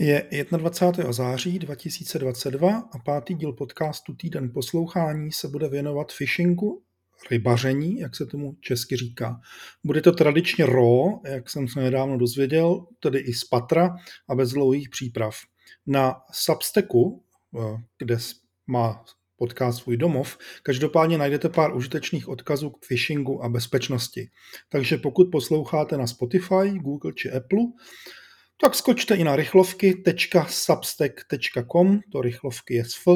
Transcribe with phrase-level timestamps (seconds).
[0.00, 1.12] Je 21.
[1.12, 6.82] září 2022 a pátý díl podcastu Týden poslouchání se bude věnovat phishingu,
[7.30, 9.40] rybaření, jak se tomu česky říká.
[9.84, 13.96] Bude to tradičně raw, jak jsem se nedávno dozvěděl, tedy i z patra
[14.28, 15.36] a bez dlouhých příprav.
[15.86, 17.24] Na Substacku,
[17.58, 18.16] eh, kde
[18.66, 19.04] má
[19.36, 24.30] podcast svůj domov, každopádně najdete pár užitečných odkazů k phishingu a bezpečnosti.
[24.68, 27.60] Takže pokud posloucháte na Spotify, Google či Apple,
[28.62, 33.08] tak skočte i na rychlovky.substack.com, to rychlovky je sf,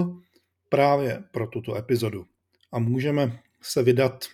[0.69, 2.27] právě pro tuto epizodu.
[2.73, 4.25] A můžeme se vydat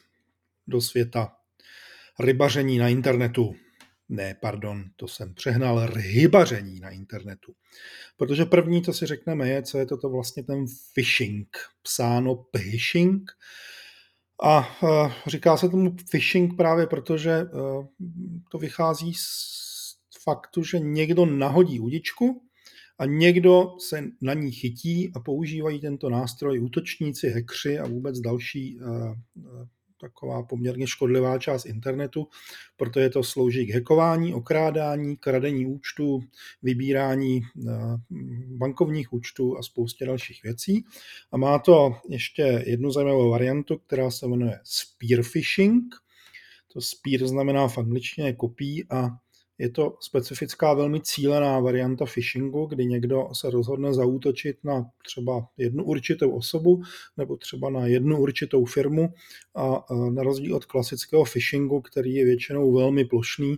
[0.66, 1.32] do světa
[2.20, 3.54] rybaření na internetu.
[4.08, 7.54] Ne, pardon, to jsem přehnal, rybaření na internetu.
[8.16, 10.64] Protože první, co si řekneme, je, co je toto vlastně ten
[10.94, 13.30] phishing, psáno phishing.
[14.42, 17.86] A uh, říká se tomu phishing právě protože uh,
[18.50, 19.63] to vychází z
[20.24, 22.42] faktu, že někdo nahodí udičku
[22.98, 28.78] a někdo se na ní chytí a používají tento nástroj útočníci, hekři a vůbec další
[28.80, 28.86] uh,
[29.34, 29.66] uh,
[30.00, 32.28] taková poměrně škodlivá část internetu,
[32.76, 36.20] protože to slouží k hekování, okrádání, kradení účtů,
[36.62, 37.96] vybírání uh,
[38.58, 40.84] bankovních účtů a spoustě dalších věcí.
[41.32, 45.84] A má to ještě jednu zajímavou variantu, která se jmenuje spear phishing.
[46.72, 49.08] To spear znamená v angličtině kopí a
[49.58, 55.84] je to specifická velmi cílená varianta phishingu, kdy někdo se rozhodne zaútočit na třeba jednu
[55.84, 56.82] určitou osobu
[57.16, 59.14] nebo třeba na jednu určitou firmu
[59.54, 63.56] a na rozdíl od klasického phishingu, který je většinou velmi plošný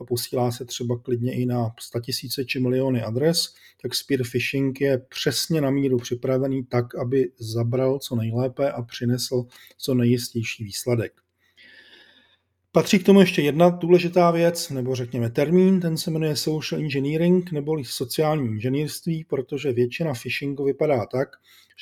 [0.00, 4.98] a posílá se třeba klidně i na tisíce či miliony adres, tak spear phishing je
[4.98, 9.44] přesně na míru připravený tak, aby zabral co nejlépe a přinesl
[9.78, 11.19] co nejistější výsledek.
[12.72, 17.52] Patří k tomu ještě jedna důležitá věc, nebo řekněme termín, ten se jmenuje social engineering
[17.52, 21.28] neboli sociální inženýrství, protože většina phishingu vypadá tak,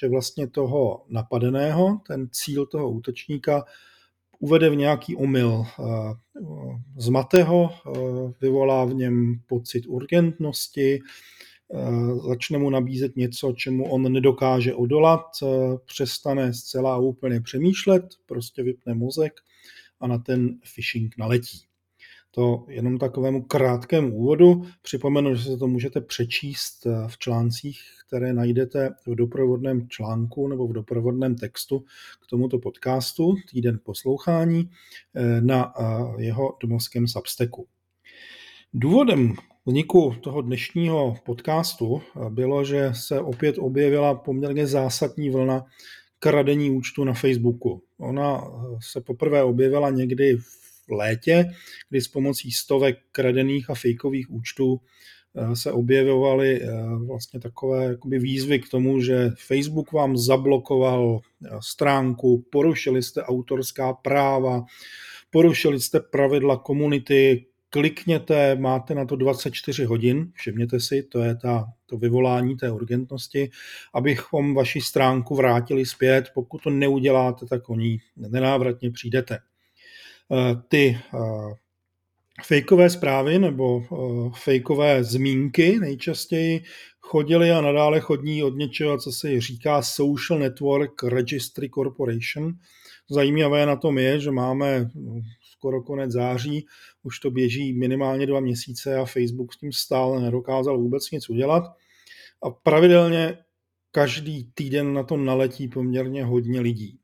[0.00, 3.64] že vlastně toho napadeného, ten cíl toho útočníka,
[4.38, 5.64] uvede v nějaký omyl.
[5.66, 5.82] Eh,
[6.96, 7.90] zmate ho, eh,
[8.40, 10.98] vyvolá v něm pocit urgentnosti,
[11.74, 15.26] eh, začne mu nabízet něco, čemu on nedokáže odolat,
[15.86, 19.32] přestane zcela úplně přemýšlet, prostě vypne mozek
[20.00, 21.68] a na ten phishing naletí.
[22.30, 24.64] To jenom takovému krátkému úvodu.
[24.82, 30.68] Připomenu, že se to můžete přečíst eh, v článcích, které najdete v doprovodném článku nebo
[30.68, 31.84] v doprovodném textu
[32.22, 34.70] k tomuto podcastu Týden poslouchání
[35.14, 37.66] eh, na eh, jeho domovském Substacku.
[38.74, 39.34] Důvodem
[39.66, 45.64] vzniku toho dnešního podcastu bylo, že se opět objevila poměrně zásadní vlna
[46.18, 47.82] kradení účtu na Facebooku.
[47.98, 48.44] Ona
[48.80, 51.50] se poprvé objevila někdy v létě,
[51.90, 54.80] kdy s pomocí stovek kradených a fejkových účtů
[55.36, 56.68] eh, se objevovaly eh,
[57.06, 63.92] vlastně takové jakoby výzvy k tomu, že Facebook vám zablokoval eh, stránku, porušili jste autorská
[63.92, 64.64] práva,
[65.30, 71.64] porušili jste pravidla komunity, klikněte, máte na to 24 hodin, všimněte si, to je ta,
[71.88, 73.50] to vyvolání té urgentnosti,
[73.94, 76.30] abychom vaši stránku vrátili zpět.
[76.34, 79.38] Pokud to neuděláte, tak o ní nenávratně přijdete.
[80.32, 81.18] Eh, ty eh,
[82.44, 86.62] fejkové zprávy nebo eh, fejkové zmínky nejčastěji
[87.00, 92.52] chodily a nadále chodní od něčeho, co se říká Social Network Registry Corporation.
[93.10, 94.90] Zajímavé na tom je, že máme
[95.58, 96.66] skoro konec září,
[97.02, 101.64] už to běží minimálně dva měsíce a Facebook s tím stále nedokázal vůbec nic udělat.
[102.42, 103.38] A pravidelně
[103.90, 106.98] každý týden na to naletí poměrně hodně lidí.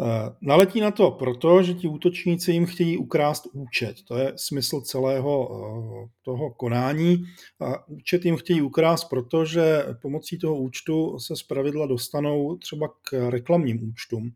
[0.00, 3.96] Eh, naletí na to proto, že ti útočníci jim chtějí ukrást účet.
[4.08, 7.24] To je smysl celého eh, toho konání.
[7.60, 13.88] A účet jim chtějí ukrást, protože pomocí toho účtu se zpravidla dostanou třeba k reklamním
[13.88, 14.32] účtům.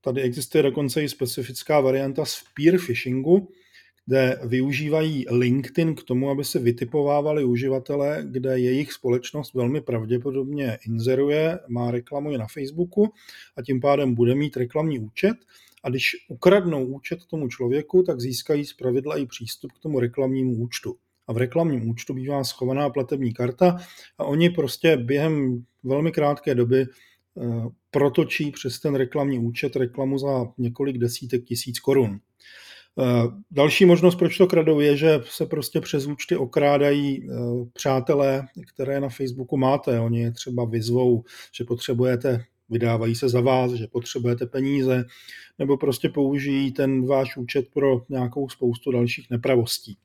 [0.00, 3.48] Tady existuje dokonce i specifická varianta spear phishingu,
[4.06, 11.58] kde využívají LinkedIn k tomu, aby se vytipovávali uživatelé, kde jejich společnost velmi pravděpodobně inzeruje,
[11.68, 13.12] má reklamu i na Facebooku
[13.56, 15.36] a tím pádem bude mít reklamní účet.
[15.84, 20.56] A když ukradnou účet tomu člověku, tak získají z pravidla i přístup k tomu reklamnímu
[20.56, 20.96] účtu.
[21.26, 23.76] A v reklamním účtu bývá schovaná platební karta
[24.18, 26.86] a oni prostě během velmi krátké doby
[27.90, 32.20] protočí přes ten reklamní účet reklamu za několik desítek tisíc korun.
[33.00, 37.34] Eh, další možnost, proč to kradou, je, že se prostě přes účty okrádají eh,
[37.72, 40.00] přátelé, které na Facebooku máte.
[40.00, 45.04] Oni je třeba vyzvou, že potřebujete, vydávají se za vás, že potřebujete peníze,
[45.58, 49.96] nebo prostě použijí ten váš účet pro nějakou spoustu dalších nepravostí.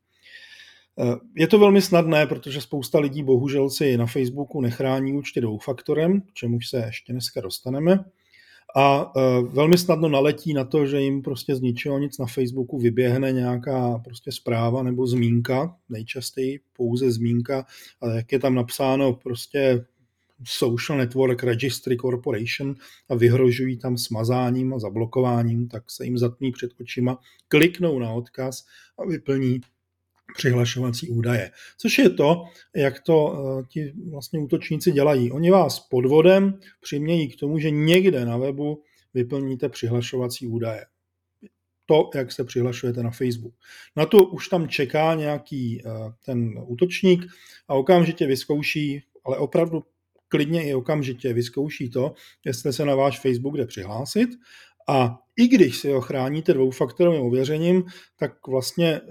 [0.99, 6.21] Eh, je to velmi snadné, protože spousta lidí bohužel si na Facebooku nechrání účty dvoufaktorem,
[6.21, 8.05] k čemuž se ještě dneska dostaneme.
[8.75, 12.79] A eh, velmi snadno naletí na to, že jim prostě z ničeho nic na Facebooku
[12.79, 17.65] vyběhne nějaká prostě zpráva nebo zmínka, nejčastěji pouze zmínka,
[18.01, 19.85] ale jak je tam napsáno prostě
[20.45, 22.75] Social Network Registry Corporation
[23.09, 27.17] a vyhrožují tam smazáním a zablokováním, tak se jim zatmí před očima,
[27.47, 28.65] kliknou na odkaz
[28.97, 29.61] a vyplní
[30.35, 31.51] přihlašovací údaje.
[31.77, 32.43] Což je to,
[32.75, 35.31] jak to eh, ti vlastně útočníci dělají.
[35.31, 38.83] Oni vás podvodem přimějí k tomu, že někde na webu
[39.13, 40.85] vyplníte přihlašovací údaje.
[41.85, 43.53] To, jak se přihlašujete na Facebook.
[43.95, 45.89] Na to už tam čeká nějaký eh,
[46.25, 47.25] ten útočník
[47.67, 49.83] a okamžitě vyzkouší, ale opravdu
[50.27, 52.13] klidně i okamžitě vyzkouší to,
[52.45, 54.29] jestli se na váš Facebook jde přihlásit
[54.87, 57.83] a i když si ho chráníte dvoufaktorovým ověřením,
[58.19, 59.01] tak vlastně eh,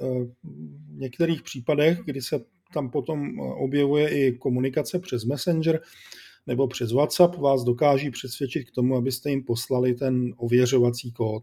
[0.44, 5.80] v některých případech, kdy se tam potom eh, objevuje i komunikace přes Messenger
[6.46, 11.42] nebo přes WhatsApp, vás dokáží přesvědčit k tomu, abyste jim poslali ten ověřovací kód.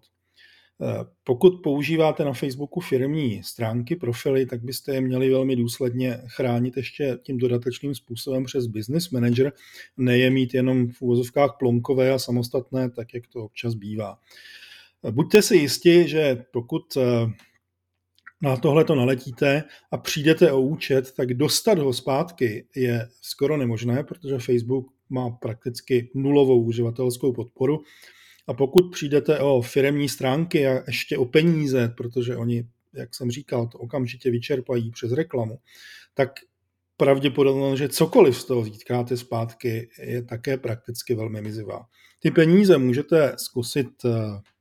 [1.23, 7.17] Pokud používáte na Facebooku firmní stránky, profily, tak byste je měli velmi důsledně chránit ještě
[7.23, 9.53] tím dodatečným způsobem přes Business Manager,
[9.97, 14.17] ne je mít jenom v úvozovkách plonkové a samostatné, tak jak to občas bývá.
[15.11, 17.01] Buďte si jistí, že pokud eh,
[18.41, 24.03] na tohle to naletíte a přijdete o účet, tak dostat ho zpátky je skoro nemožné,
[24.03, 27.83] protože Facebook má prakticky nulovou uživatelskou podporu
[28.49, 33.67] a pokud přijdete o firemní stránky a ještě o peníze, protože oni, jak jsem říkal,
[33.67, 35.59] to okamžitě vyčerpají přes reklamu,
[36.13, 36.29] tak
[36.97, 41.85] pravděpodobně, že cokoliv z toho získáte zpátky, je také prakticky velmi mizivá.
[42.19, 44.09] Ty peníze můžete zkusit eh,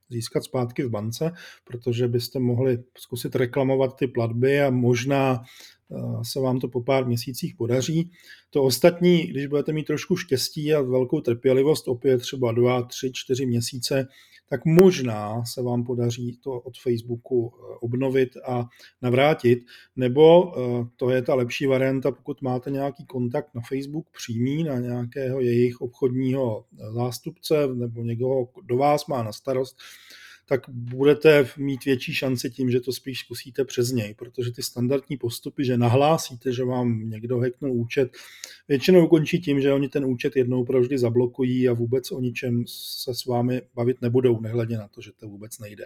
[0.09, 1.31] získat zpátky v bance,
[1.63, 5.43] protože byste mohli zkusit reklamovat ty platby a možná
[6.23, 8.11] se vám to po pár měsících podaří.
[8.49, 13.45] To ostatní, když budete mít trošku štěstí a velkou trpělivost, opět třeba dva, tři, čtyři
[13.45, 14.07] měsíce,
[14.49, 18.65] tak možná se vám podaří to od Facebooku eh, obnovit a
[19.01, 19.59] navrátit,
[19.95, 24.79] nebo eh, to je ta lepší varianta, pokud máte nějaký kontakt na Facebook přímý, na
[24.79, 29.77] nějakého jejich obchodního eh, zástupce nebo někoho, kdo vás má na starost,
[30.49, 35.17] tak budete mít větší šanci tím, že to spíš zkusíte přes něj, protože ty standardní
[35.17, 38.11] postupy, že nahlásíte, že vám někdo hacknul účet,
[38.67, 43.15] většinou končí tím, že oni ten účet jednou provždy zablokují a vůbec o ničem se
[43.15, 45.85] s vámi bavit nebudou, nehledě na to, že to vůbec nejde.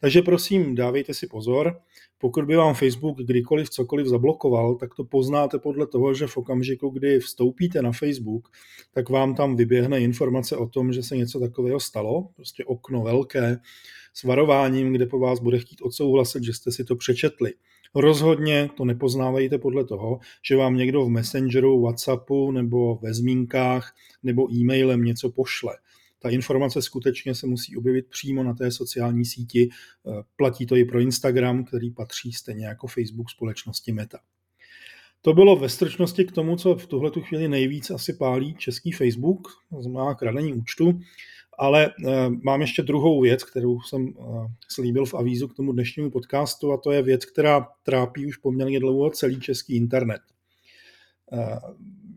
[0.00, 1.80] Takže prosím, dávejte si pozor.
[2.22, 6.88] Pokud by vám Facebook kdykoliv cokoliv zablokoval, tak to poznáte podle toho, že v okamžiku,
[6.88, 8.48] kdy vstoupíte na Facebook,
[8.94, 13.58] tak vám tam vyběhne informace o tom, že se něco takového stalo, prostě okno velké
[14.14, 17.52] s varováním, kde po vás bude chtít odsouhlasit, že jste si to přečetli.
[17.94, 24.52] Rozhodně to nepoznávejte podle toho, že vám někdo v Messengeru, Whatsappu nebo ve zmínkách nebo
[24.52, 25.72] e-mailem něco pošle
[26.22, 29.68] ta informace skutečně se musí objevit přímo na té sociální síti.
[29.70, 34.18] Eh, platí to i pro Instagram, který patří stejně jako Facebook společnosti Meta.
[35.22, 39.48] To bylo ve stručnosti k tomu, co v tuhle chvíli nejvíc asi pálí český Facebook,
[39.80, 41.00] znamená kradení účtu,
[41.58, 41.90] ale e,
[42.42, 44.12] mám ještě druhou věc, kterou jsem e,
[44.68, 48.80] slíbil v avízu k tomu dnešnímu podcastu a to je věc, která trápí už poměrně
[48.80, 50.20] dlouho celý český internet.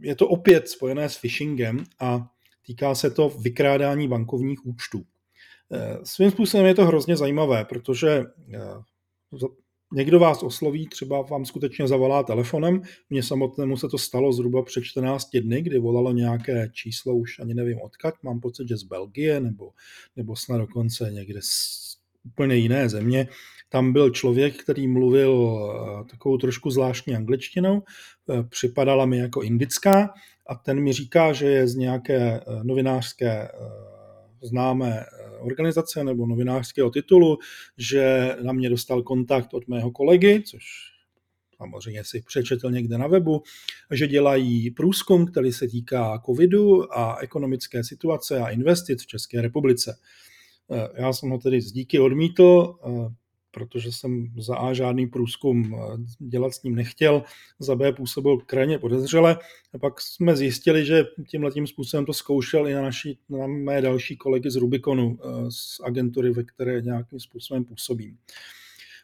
[0.02, 2.35] Je to opět spojené s phishingem a
[2.66, 5.06] Týká se to vykrádání bankovních účtů.
[5.72, 8.60] Eh, svým způsobem je to hrozně zajímavé, protože eh,
[9.94, 12.82] někdo vás osloví, třeba vám skutečně zavolá telefonem.
[13.10, 17.54] Mně samotnému se to stalo zhruba před 14 dny, kdy volalo nějaké číslo, už ani
[17.54, 19.72] nevím odkud, mám pocit, že z Belgie nebo,
[20.16, 23.28] nebo snad dokonce někde z úplně jiné země.
[23.70, 27.84] Tam byl člověk, který mluvil eh, takovou trošku zvláštní angličtinou,
[28.50, 30.14] připadala mi jako indická
[30.48, 33.50] a ten mi říká, že je z nějaké eh, novinářské eh,
[34.42, 37.38] známé eh, organizace nebo novinářského titulu,
[37.78, 40.64] že na mě dostal kontakt od mého kolegy, což
[41.58, 43.44] samozřejmě si přečetl někde na webu,
[43.92, 49.98] že dělají průzkum, který se týká covidu a ekonomické situace a investic v České republice.
[50.96, 52.76] Já jsem ho tedy z díky odmítl,
[53.56, 57.24] protože jsem za A žádný průzkum eh, dělat s ním nechtěl,
[57.60, 59.38] za B působil krajně podezřele
[59.74, 63.82] a pak jsme zjistili, že tímhle tím způsobem to zkoušel i na, naši, na mé
[63.82, 68.18] další kolegy z Rubikonu, eh, z agentury, ve které nějakým způsobem působím.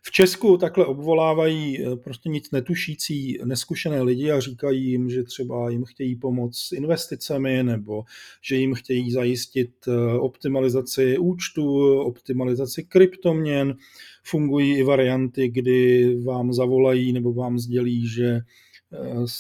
[0.04, 5.70] V Česku takhle obvolávají eh, prostě nic netušící neskušené lidi a říkají jim, že třeba
[5.70, 8.04] jim chtějí pomoct s investicemi nebo
[8.42, 13.76] že jim chtějí zajistit eh, optimalizaci účtu, optimalizaci kryptoměn.
[14.24, 18.40] Fungují i varianty, kdy vám zavolají nebo vám sdělí, že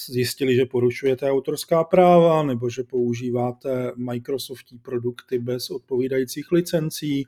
[0.09, 7.25] zjistili, že porušujete autorská práva nebo že používáte Microsoftí produkty bez odpovídajících licencí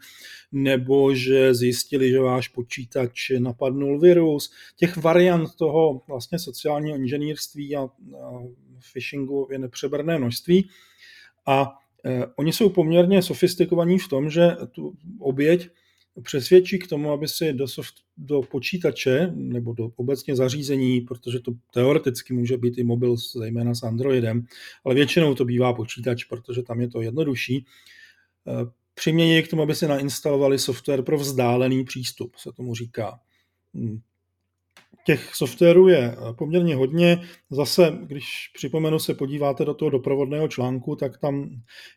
[0.51, 4.51] nebo že zjistili, že váš počítač napadnul virus.
[4.75, 7.89] Těch variant toho vlastně sociálního inženýrství a,
[8.93, 10.69] phishingu je nepřeberné množství.
[11.45, 15.69] A eh, oni jsou poměrně sofistikovaní v tom, že tu oběť
[16.22, 21.51] přesvědčí k tomu, aby si do, soft, do počítače nebo do obecně zařízení, protože to
[21.74, 24.46] teoreticky může být i mobil, zejména s Androidem,
[24.84, 27.65] ale většinou to bývá počítač, protože tam je to jednodušší,
[28.48, 33.20] eh, přimějí k tomu, aby si nainstalovali software pro vzdálený přístup, se tomu říká.
[33.74, 34.00] Hmm.
[35.05, 37.22] Těch softwarů je eh, poměrně hodně.
[37.50, 41.50] Zase, když připomenu se podíváte do toho doprovodného článku, tak tam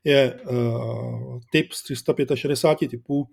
[0.04, 3.28] je uh, typ z 365 typů,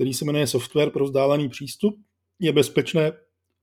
[0.00, 2.00] který se jmenuje Software pro vzdálený přístup.
[2.38, 3.12] Je bezpečné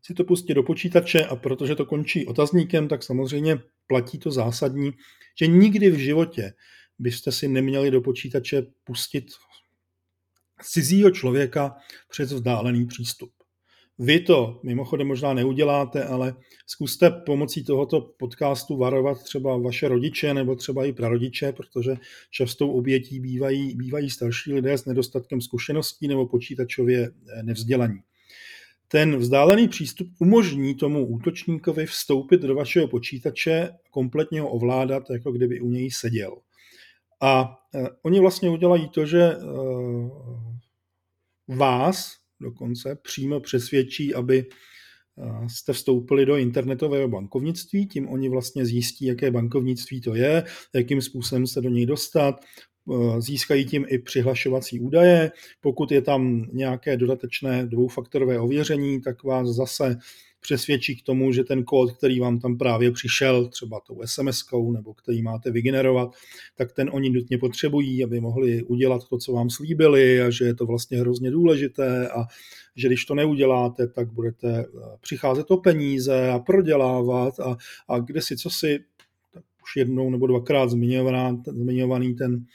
[0.02, 4.92] si to pustit do počítače a protože to končí otazníkem, tak samozřejmě platí to zásadní,
[5.40, 6.54] že nikdy v životě
[7.00, 9.26] byste si neměli do počítače pustit
[10.62, 11.76] cizího člověka
[12.10, 13.32] přes vzdálený přístup.
[14.00, 16.36] Vy to mimochodem možná neuděláte, ale
[16.68, 21.96] zkuste pomocí tohoto podcastu varovat třeba vaše rodiče nebo třeba i prarodiče, protože
[22.32, 28.00] častou obětí bývají, bývají starší lidé s nedostatkem zkušeností nebo počítačově eh, nevzdělaní.
[28.88, 35.62] Ten vzdálený přístup umožní tomu útočníkovi vstoupit do vašeho počítače, kompletně ho ovládat, jako kdyby
[35.62, 36.38] u něj seděl.
[37.22, 39.38] A eh, oni vlastně udělají to, že eh,
[41.48, 49.06] vás, dokonce přímo přesvědčí, aby eh, jste vstoupili do internetového bankovnictví, tím oni vlastně zjistí,
[49.06, 50.44] jaké bankovnictví to je,
[50.76, 52.46] jakým způsobem se do něj dostat,
[52.92, 55.32] eh, získají tím i přihlašovací údaje.
[55.62, 59.98] Pokud je tam nějaké dodatečné dvoufaktorové ověření, tak vás zase
[60.48, 64.94] přesvědčí k tomu, že ten kód, který vám tam právě přišel, třeba tou SMS-kou nebo
[64.94, 66.16] který máte vygenerovat,
[66.56, 70.56] tak ten oni nutně potřebují, aby mohli udělat to, co vám slíbili a že je
[70.56, 72.26] to vlastně hrozně důležité a
[72.76, 74.66] že když to neuděláte, tak budete eh,
[75.02, 78.80] přicházet o peníze a prodělávat a, a kde si co si,
[79.64, 82.46] už jednou nebo dvakrát zmiňovaná, zmiňovaný ten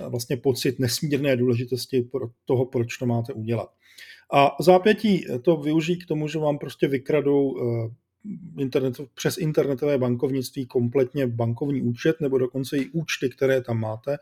[0.00, 3.70] eh, vlastně pocit nesmírné důležitosti pro toho, proč to máte udělat.
[4.32, 7.90] A zápětí to využijí k tomu, že vám prostě vykradou eh,
[8.58, 14.16] internet, přes internetové bankovnictví kompletně bankovní účet nebo dokonce i účty, které tam máte.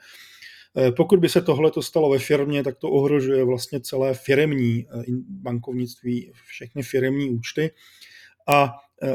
[0.77, 4.87] Eh, pokud by se tohle to stalo ve firmě, tak to ohrožuje vlastně celé firemní
[4.87, 7.71] eh, bankovnictví, všechny firemní účty.
[8.49, 8.75] A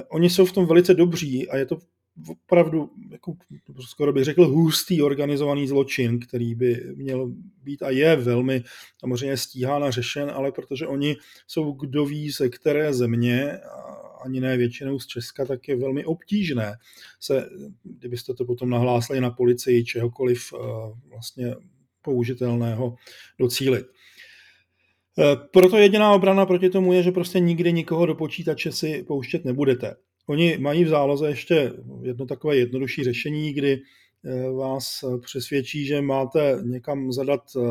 [0.10, 1.78] oni jsou v tom velice dobří a je to
[2.28, 3.34] opravdu, jako,
[3.80, 7.32] skoro bych řekl, hustý organizovaný zločin, který by měl
[7.64, 8.64] být a je velmi
[9.00, 11.16] samozřejmě stíhán a řešen, ale protože oni
[11.48, 13.60] jsou kdo ví ze které země,
[14.26, 16.74] ani ne většinou z Česka, tak je velmi obtížné
[17.20, 17.50] se,
[17.84, 20.58] kdybyste to potom nahlásili na policii, čehokoliv eh,
[21.10, 21.56] vlastně
[22.02, 22.96] použitelného
[23.40, 23.86] docílit.
[25.20, 29.46] Eh, proto jediná obrana proti tomu je, že prostě nikdy nikoho do počítače si pouštět
[29.46, 29.96] nebudete.
[30.28, 33.82] Oni mají v záloze ještě jedno takové jednodušší řešení, kdy
[34.26, 37.62] eh, vás přesvědčí, že máte někam zadat eh,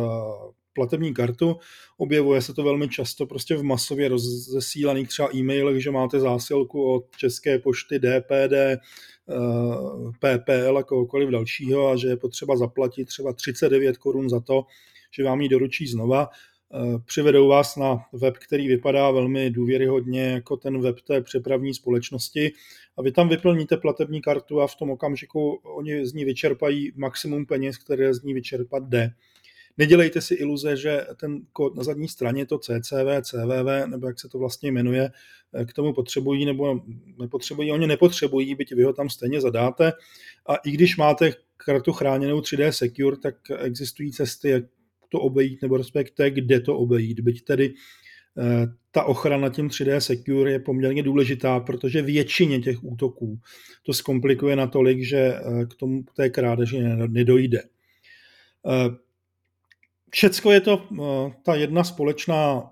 [0.73, 1.57] platební kartu.
[1.99, 7.17] Objevuje se to velmi často prostě v masově rozesílaných třeba e-mailech, že máte zásilku od
[7.17, 8.79] České pošty, DPD, eh,
[10.21, 14.65] PPL a kohokoliv dalšího a že je potřeba zaplatit třeba 39 korun za to,
[15.11, 16.29] že vám ji doručí znova.
[16.75, 22.53] Eh, přivedou vás na web, který vypadá velmi důvěryhodně jako ten web té přepravní společnosti
[22.97, 27.47] a vy tam vyplníte platební kartu a v tom okamžiku oni z ní vyčerpají maximum
[27.47, 29.11] peněz, které z ní vyčerpat jde.
[29.79, 34.29] Nedělejte si iluze, že ten kód na zadní straně, to CCV, CVV, nebo jak se
[34.29, 35.11] to vlastně jmenuje,
[35.55, 36.81] eh, k tomu potřebují nebo
[37.19, 37.73] nepotřebují.
[37.73, 39.93] Oni nepotřebují, byť vy ho tam stejně zadáte.
[40.47, 44.65] A i když máte kartu chráněnou 3D Secure, tak existují cesty, jak
[45.11, 47.21] to obejít, nebo respektive kde to obejít.
[47.21, 47.75] Byť tedy
[48.39, 53.41] eh, ta ochrana tím 3D Secure je poměrně důležitá, protože většině těch útoků
[53.83, 57.63] to zkomplikuje natolik, že eh, k tomu k té krádeži nedojde.
[58.67, 58.97] Eh,
[60.13, 60.89] všecko je to
[61.43, 62.71] ta jedna společná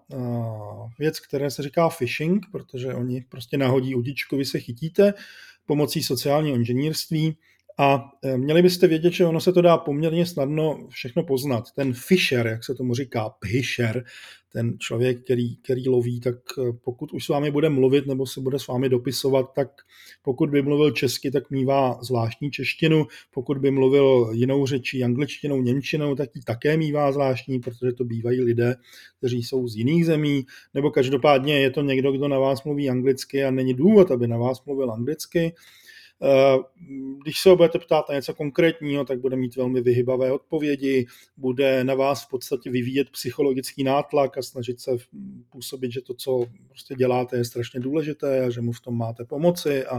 [0.98, 5.14] věc, která se říká phishing, protože oni prostě nahodí udičku, vy se chytíte
[5.66, 7.36] pomocí sociálního inženýrství
[7.78, 11.64] A e, měli byste vědět, že ono se to dá poměrně snadno všechno poznat.
[11.72, 14.04] Ten fisher, jak se tomu říká, pisher,
[14.52, 18.40] ten člověk, který, který loví, tak e, pokud už s vámi bude mluvit nebo se
[18.40, 19.68] bude s vámi dopisovat, tak
[20.22, 26.14] pokud by mluvil česky, tak mývá zvláštní češtinu, pokud by mluvil jinou řečí, angličtinou, němčinou,
[26.14, 28.74] tak ji také mývá zvláštní, protože to bývají lidé,
[29.18, 33.44] kteří jsou z jiných zemí, nebo každopádně je to někdo, kdo na vás mluví anglicky
[33.44, 35.54] a není důvod, aby na vás mluvil anglicky.
[36.22, 36.58] Eh,
[37.22, 41.06] když se ho budete ptát na něco konkrétního, tak bude mít velmi vyhybavé odpovědi,
[41.36, 44.90] bude na vás v podstatě vyvíjet psychologický nátlak a snažit se
[45.50, 49.24] působit, že to, co prostě děláte, je strašně důležité a že mu v tom máte
[49.24, 49.96] pomoci a,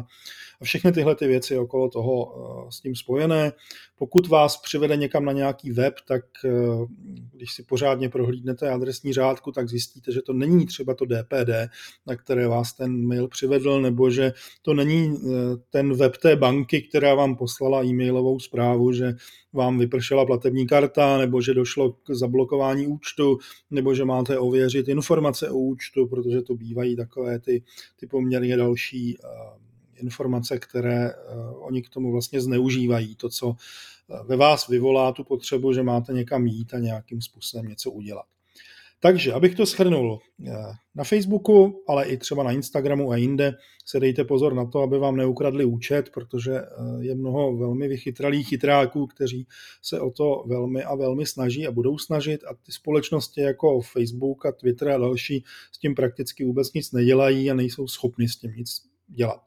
[0.61, 2.35] a všechny tyhle ty věci okolo toho
[2.67, 3.51] eh, s tím spojené.
[3.95, 6.49] Pokud vás přivede někam na nějaký web, tak eh,
[7.31, 11.49] když si pořádně prohlídnete adresní řádku, tak zjistíte, že to není třeba to DPD,
[12.07, 15.17] na které vás ten mail přivedl, nebo že to není
[15.69, 19.13] ten web web té banky, která vám poslala e-mailovou zprávu, že
[19.53, 23.37] vám vypršela platební karta, nebo že došlo k zablokování účtu,
[23.71, 27.63] nebo že máte ověřit informace o účtu, protože to bývají takové ty,
[27.99, 29.29] ty poměrně další uh,
[30.01, 33.15] informace, které uh, oni k tomu vlastně zneužívají.
[33.15, 33.55] To, co
[34.25, 38.25] ve vás vyvolá tu potřebu, že máte někam jít a nějakým způsobem něco udělat.
[39.01, 40.51] Takže, abych to shrnul, eh,
[40.95, 43.53] na Facebooku, ale i třeba na Instagramu a jinde
[43.85, 46.65] se dejte pozor na to, aby vám neukradli účet, protože eh,
[46.99, 49.47] je mnoho velmi vychytralých chytráků, kteří
[49.81, 54.45] se o to velmi a velmi snaží a budou snažit a ty společnosti jako Facebook
[54.45, 58.51] a Twitter a další s tím prakticky vůbec nic nedělají a nejsou schopni s tím
[58.57, 59.41] nic dělat.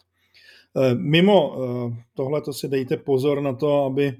[0.76, 1.56] Eh, mimo
[2.14, 4.16] tohle to si dejte pozor na to, aby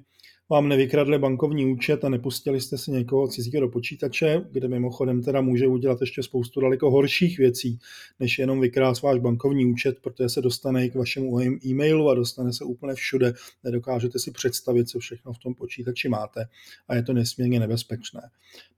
[0.52, 5.40] vám nevykradli bankovní účet a nepustili jste si někoho cizího do počítače, kde mimochodem teda
[5.40, 7.78] může udělat ještě spoustu daleko horších věcí,
[8.20, 12.52] než jenom vykrás váš bankovní účet, protože se dostane i k vašemu e-mailu a dostane
[12.52, 13.32] se úplně všude.
[13.64, 16.44] Nedokážete si představit, co všechno v tom počítači máte
[16.88, 18.20] a je to nesmírně nebezpečné.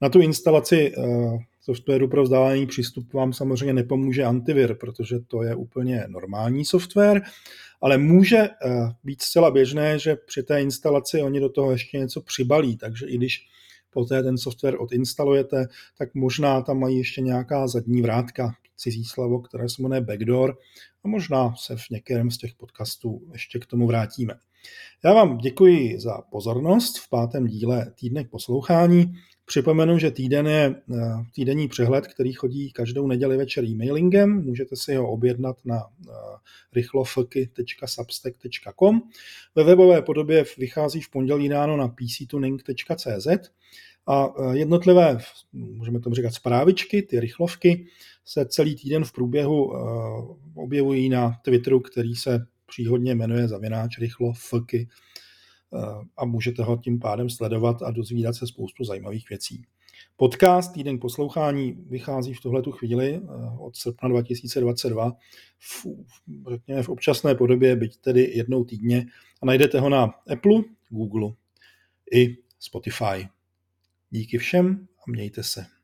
[0.01, 5.55] Na tu instalaci uh, softwaru pro vzdálený přístup vám samozřejmě nepomůže antivir, protože to je
[5.55, 7.23] úplně normální software,
[7.81, 8.51] ale může eh,
[9.05, 13.17] být zcela běžné, že při té instalaci oni do toho ještě něco přibalí, takže i
[13.17, 13.47] když
[13.91, 15.67] poté ten software odinstalujete,
[15.99, 20.59] tak možná tam mají ještě nějaká zadní vrátka, cizí slovo, které se jmenuje backdoor
[21.05, 24.35] a možná se v některém z těch podcastů ještě k tomu vrátíme.
[25.05, 29.15] Já vám děkuji za pozornost v pátém díle týdnek poslouchání.
[29.47, 30.77] Připomenu, že týden je eh,
[31.35, 34.45] týdenní přehled, který chodí každou neděli večer e-mailingem.
[34.45, 35.81] Můžete si ho objednat na eh,
[36.73, 39.03] rychlofky.substack.com.
[39.55, 43.27] Ve webové podobě vychází v pondělí ráno na pctuning.cz
[44.07, 45.19] a eh, jednotlivé,
[45.53, 47.87] můžeme tomu říkat zprávičky, ty rychlovky,
[48.25, 49.73] se celý týden v průběhu
[50.55, 54.89] objevují na Twitteru, který se příhodně jmenuje zavináč rychlofky
[56.17, 59.65] a můžete ho tím pádem sledovat a dozvídat se spoustu zajímavých věcí.
[60.17, 65.13] Podcast Týden poslouchání vychází v tuhletu chvíli eh, od srpna 2022
[65.59, 65.87] v,
[66.51, 69.07] řekněme, v občasné podobě, byť tedy jednou týdně
[69.43, 71.31] a najdete ho na Apple, Google
[72.13, 73.29] i Spotify.
[74.11, 75.75] Díky všem a mějte se.